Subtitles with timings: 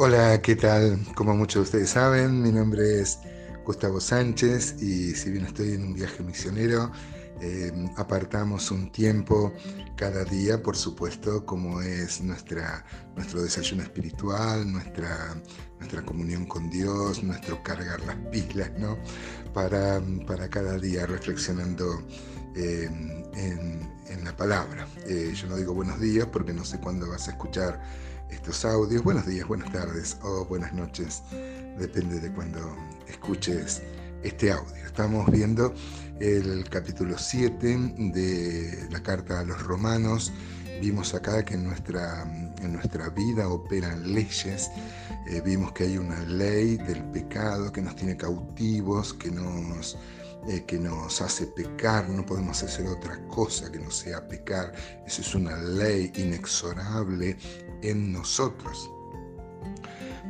[0.00, 1.00] Hola, ¿qué tal?
[1.16, 3.18] Como muchos de ustedes saben, mi nombre es
[3.64, 6.92] Gustavo Sánchez y si bien estoy en un viaje misionero,
[7.40, 9.52] eh, apartamos un tiempo
[9.96, 12.84] cada día, por supuesto, como es nuestra,
[13.16, 15.34] nuestro desayuno espiritual, nuestra,
[15.80, 18.96] nuestra comunión con Dios, nuestro cargar las pilas, ¿no?
[19.52, 22.06] Para, para cada día reflexionando
[22.54, 22.88] eh,
[23.34, 24.86] en, la palabra.
[25.06, 27.80] Eh, yo no digo buenos días porque no sé cuándo vas a escuchar
[28.30, 29.02] estos audios.
[29.02, 31.22] Buenos días, buenas tardes o buenas noches,
[31.78, 32.76] depende de cuando
[33.06, 33.82] escuches
[34.22, 34.84] este audio.
[34.84, 35.72] Estamos viendo
[36.20, 37.78] el capítulo 7
[38.12, 40.32] de la carta a los romanos.
[40.80, 42.22] Vimos acá que en nuestra,
[42.60, 44.70] en nuestra vida operan leyes.
[45.28, 49.96] Eh, vimos que hay una ley del pecado que nos tiene cautivos, que nos
[50.46, 54.72] eh, que nos hace pecar, no podemos hacer otra cosa que no sea pecar.
[55.06, 57.36] Esa es una ley inexorable
[57.82, 58.90] en nosotros.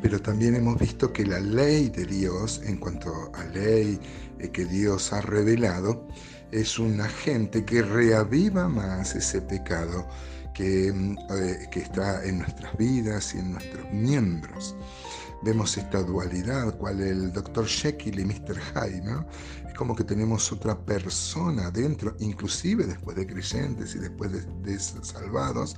[0.00, 4.00] Pero también hemos visto que la ley de Dios, en cuanto a ley
[4.38, 6.06] eh, que Dios ha revelado,
[6.52, 10.06] es un agente que reaviva más ese pecado
[10.54, 14.74] que, mm, eh, que está en nuestras vidas y en nuestros miembros
[15.42, 17.66] vemos esta dualidad, cual el Dr.
[17.66, 18.58] Jekyll y Mr.
[18.74, 19.26] Hyde, ¿no?
[19.66, 25.76] Es como que tenemos otra persona dentro, inclusive después de creyentes y después de, salvados,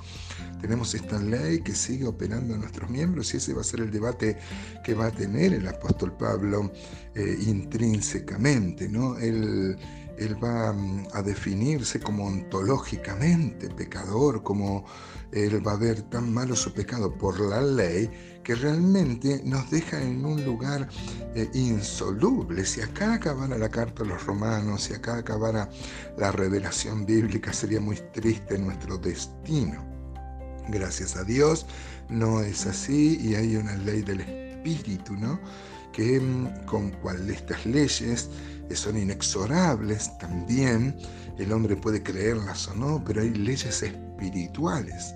[0.60, 3.90] tenemos esta ley que sigue operando en nuestros miembros y ese va a ser el
[3.90, 4.38] debate
[4.84, 6.72] que va a tener el apóstol Pablo
[7.14, 9.18] eh, intrínsecamente, ¿no?
[9.18, 9.76] Él,
[10.20, 14.84] él va mm, a definirse como ontológicamente pecador, como
[15.32, 18.10] él va a ver tan malo su pecado por la ley,
[18.44, 20.88] que realmente nos deja en un lugar
[21.34, 22.64] eh, insoluble.
[22.64, 25.68] Si acá acabara la carta a los romanos, si acá acabara
[26.18, 29.84] la revelación bíblica, sería muy triste nuestro destino.
[30.68, 31.66] Gracias a Dios
[32.10, 35.40] no es así y hay una ley del espíritu, ¿no?
[35.92, 38.28] Que mm, con cual estas leyes
[38.76, 40.96] son inexorables también,
[41.38, 45.14] el hombre puede creerlas o no, pero hay leyes espirituales.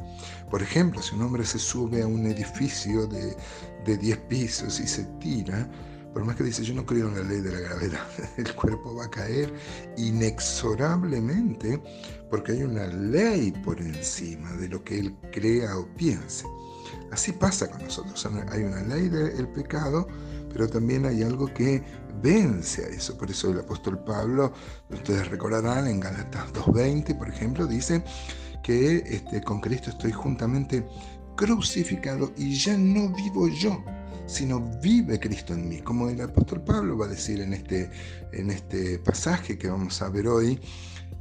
[0.51, 3.37] Por ejemplo, si un hombre se sube a un edificio de,
[3.85, 5.69] de 10 pisos y se tira,
[6.15, 8.07] por más que dice yo no creo en la ley de la gravedad,
[8.37, 9.53] el cuerpo va a caer
[9.97, 11.83] inexorablemente
[12.31, 16.47] porque hay una ley por encima de lo que él crea o piense.
[17.11, 18.27] Así pasa con nosotros.
[18.51, 20.09] Hay una ley del pecado,
[20.53, 21.83] pero también hay algo que
[22.23, 23.17] vence a eso.
[23.17, 24.53] Por eso el apóstol Pablo,
[24.91, 28.03] ustedes recordarán en Galatas 2.20, por ejemplo, dice
[28.63, 30.87] que este, con Cristo estoy juntamente
[31.37, 33.85] crucificado y ya no vivo yo,
[34.27, 37.91] sino vive Cristo en mí, como el apóstol Pablo va a decir en este,
[38.33, 40.61] en este pasaje que vamos a ver hoy,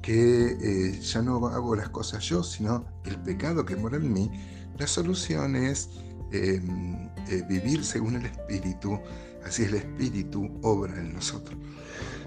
[0.02, 4.32] que eh, ya no hago las cosas yo, sino el pecado que mora en mí,
[4.78, 5.90] la solución es
[6.32, 9.00] em, eh, vivir según el Espíritu,
[9.46, 11.58] así el Espíritu obra en nosotros.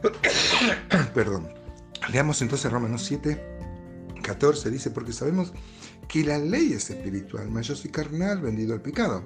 [1.14, 1.48] Perdón.
[2.12, 3.42] Leamos entonces Romanos 7,
[4.22, 5.52] 14, dice, porque sabemos
[6.08, 9.24] que la ley es espiritual, mas yo soy carnal, vendido al pecado.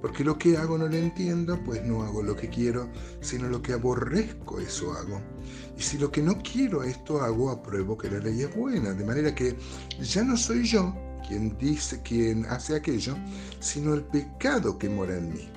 [0.00, 2.90] Porque lo que hago no lo entiendo, pues no hago lo que quiero,
[3.20, 5.20] sino lo que aborrezco, eso hago.
[5.76, 8.94] Y si lo que no quiero, esto hago, apruebo que la ley es buena.
[8.94, 9.56] De manera que
[10.00, 10.92] ya no soy yo
[11.26, 13.16] quien dice, quien hace aquello,
[13.60, 15.48] sino el pecado que mora en mí.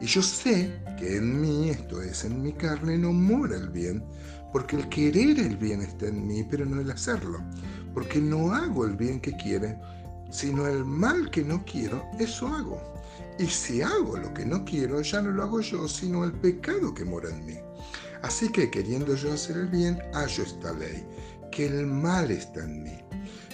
[0.00, 4.04] Y yo sé que en mí, esto es, en mi carne, no mora el bien,
[4.52, 7.40] porque el querer el bien está en mí, pero no el hacerlo,
[7.92, 9.78] porque no hago el bien que quiere,
[10.30, 12.80] sino el mal que no quiero, eso hago.
[13.38, 16.94] Y si hago lo que no quiero, ya no lo hago yo, sino el pecado
[16.94, 17.56] que mora en mí.
[18.22, 21.06] Así que queriendo yo hacer el bien, hallo esta ley,
[21.52, 23.07] que el mal está en mí.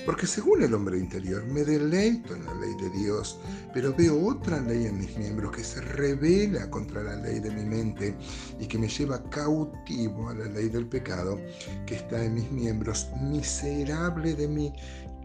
[0.05, 3.41] Porque según el hombre interior me deleito en la ley de Dios,
[3.73, 7.65] pero veo otra ley en mis miembros que se revela contra la ley de mi
[7.65, 8.15] mente
[8.61, 11.41] y que me lleva cautivo a la ley del pecado
[11.87, 14.73] que está en mis miembros, miserable de mí.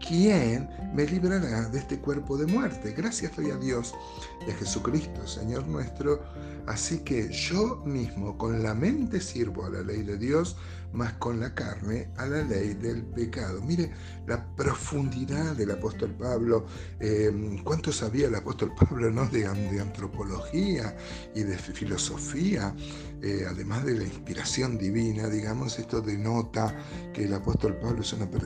[0.06, 2.92] ¿Quién me librará de este cuerpo de muerte?
[2.96, 3.94] Gracias doy a Dios
[4.46, 6.22] y a Jesucristo, Señor nuestro.
[6.66, 10.56] Así que yo mismo con la mente sirvo a la ley de Dios,
[10.92, 13.60] más con la carne a la ley del pecado.
[13.62, 13.92] Mire
[14.26, 16.66] la profundidad del apóstol Pablo,
[16.98, 19.26] eh, cuánto sabía el apóstol Pablo ¿no?
[19.26, 20.96] de, antropología
[21.34, 22.74] y de filosofía,
[23.22, 26.76] eh, además de la inspiración divina, digamos, esto denota
[27.12, 28.02] que el apóstol Pablo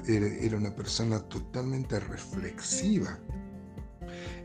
[0.06, 3.19] era una persona totalmente reflexiva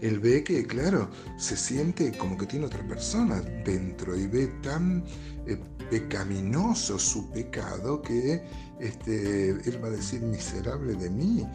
[0.01, 5.03] él ve que, claro, se siente como que tiene otra persona dentro y ve tan
[5.45, 5.59] eh,
[5.89, 8.41] pecaminoso su pecado que
[8.79, 11.45] este, él va a decir, miserable de mí,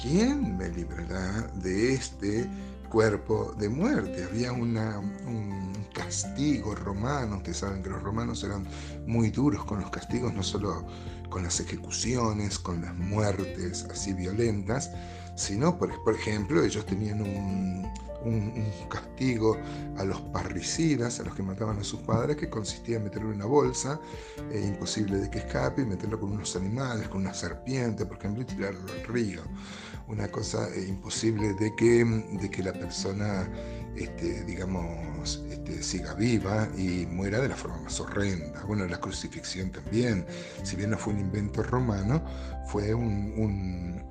[0.00, 2.48] ¿quién me librará de este
[2.92, 4.22] cuerpo de muerte.
[4.24, 4.76] Había un
[5.94, 7.38] castigo romano.
[7.38, 8.66] Ustedes saben que los romanos eran
[9.06, 10.86] muy duros con los castigos, no solo
[11.32, 14.90] con las ejecuciones, con las muertes así violentas,
[15.34, 17.90] sino, por, por ejemplo, ellos tenían un,
[18.88, 19.56] castigo
[19.96, 23.36] a los parricidas, a los que mataban a sus padres, que consistía en meterlo en
[23.36, 23.98] una bolsa,
[24.50, 28.42] eh, imposible de que escape, y meterlo con unos animales, con una serpiente, por ejemplo,
[28.42, 29.42] y tirarlo al río.
[30.06, 33.48] Una cosa eh, imposible de que, de que la persona,
[33.96, 38.62] este, digamos, este, siga viva y muera de la forma más horrenda.
[38.66, 40.26] Bueno, la crucifixión también,
[40.62, 42.22] si bien no fue un invento romano,
[42.66, 44.02] fue un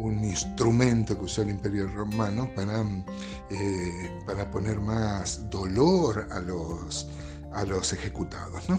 [0.00, 2.82] un instrumento que usó el Imperio Romano para,
[3.50, 7.06] eh, para poner más dolor a los,
[7.52, 8.68] a los ejecutados.
[8.68, 8.78] ¿no?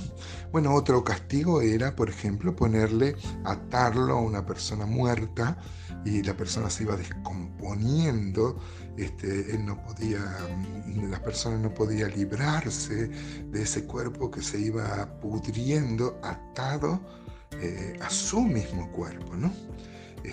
[0.52, 5.58] Bueno, otro castigo era, por ejemplo, ponerle, atarlo a una persona muerta
[6.06, 8.60] y la persona se iba descomponiendo,
[8.98, 10.20] este, él no podía,
[11.10, 17.00] la persona no podía librarse de ese cuerpo que se iba pudriendo atado
[17.60, 19.52] eh, a su mismo cuerpo, ¿no?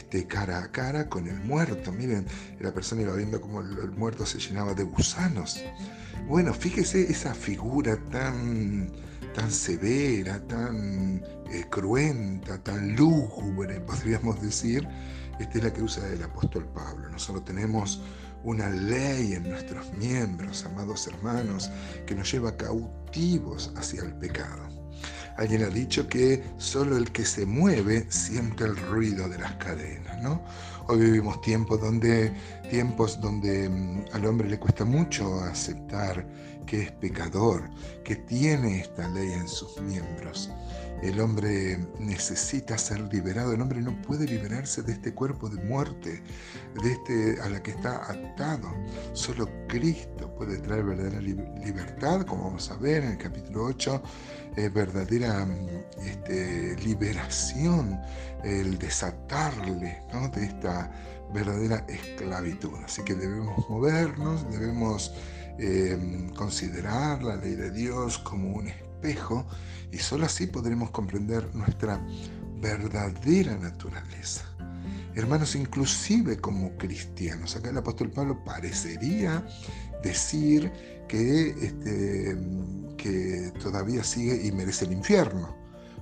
[0.08, 1.92] Este, cara a cara con el muerto.
[1.92, 2.24] Miren,
[2.60, 5.62] la persona iba viendo cómo el, muerto se llenaba de gusanos.
[6.26, 8.90] Bueno, fíjese esa figura tan,
[9.34, 11.22] tan severa, tan
[11.52, 14.88] eh, cruenta, tan lúgubre, podríamos decir,
[15.38, 17.10] esta es la que usa el apóstol Pablo.
[17.10, 18.00] Nosotros tenemos
[18.44, 21.70] una ley en nuestros miembros, amados hermanos,
[22.06, 24.77] que nos lleva cautivos hacia el pecado.
[25.38, 30.20] Alguien ha dicho que solo el que se mueve siente el ruido de las cadenas,
[30.20, 30.42] ¿no?
[30.88, 32.32] Hoy vivimos tiempos donde,
[32.68, 36.26] tiempos donde mm, al hombre le cuesta mucho aceptar
[36.66, 37.62] que es pecador,
[38.04, 40.50] que tiene esta ley en sus miembros.
[41.02, 46.22] El hombre necesita ser liberado, el hombre no puede liberarse de este cuerpo de muerte,
[46.82, 48.68] de este a la que está atado.
[49.12, 54.02] Solo Cristo puede traer verdadera libertad, como vamos a ver en el capítulo 8,
[54.56, 55.46] eh, verdadera
[56.04, 58.00] este, liberación,
[58.42, 60.02] el desatarle
[60.34, 60.90] de esta
[61.32, 62.74] verdadera esclavitud.
[62.84, 65.14] Así que debemos movernos, debemos
[65.58, 68.68] eh, considerar la ley de Dios como un
[69.92, 72.00] y solo así podremos comprender nuestra
[72.60, 74.44] verdadera naturaleza.
[75.14, 79.44] Hermanos, inclusive como cristianos, acá el apóstol Pablo parecería
[80.02, 80.70] decir
[81.08, 82.36] que, este,
[82.96, 85.56] que todavía sigue y merece el infierno.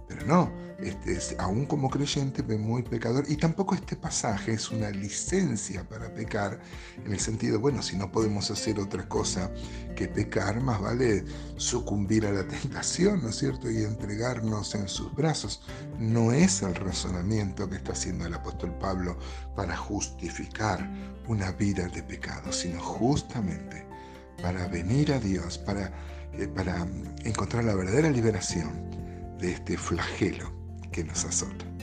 [0.08, 3.24] Pero no, este, aún como creyente muy pecador.
[3.28, 6.60] Y tampoco este pasaje es una licencia para pecar,
[7.04, 9.50] en el sentido, bueno, si no podemos hacer otra cosa
[9.96, 11.24] que pecar, más vale
[11.56, 13.70] sucumbir a la tentación, ¿no es cierto?
[13.70, 15.62] Y entregarnos en sus brazos.
[15.98, 19.18] No es el razonamiento que está haciendo el apóstol Pablo
[19.56, 20.88] para justificar
[21.26, 23.86] una vida de pecado, sino justamente
[24.40, 25.90] para venir a Dios, para,
[26.34, 26.86] eh, para
[27.24, 29.05] encontrar la verdadera liberación
[29.38, 30.52] de este flagelo
[30.92, 31.75] que nos azota.